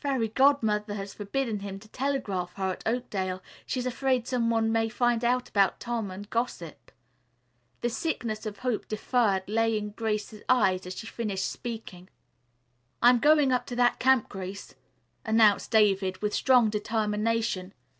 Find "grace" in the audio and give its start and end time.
14.28-14.74